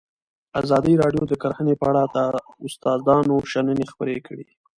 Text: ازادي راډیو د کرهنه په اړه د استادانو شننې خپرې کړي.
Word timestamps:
ازادي 0.61 0.93
راډیو 1.03 1.23
د 1.27 1.33
کرهنه 1.41 1.73
په 1.81 1.85
اړه 1.91 2.03
د 2.15 2.17
استادانو 2.65 3.35
شننې 3.51 3.85
خپرې 3.91 4.17
کړي. 4.27 4.45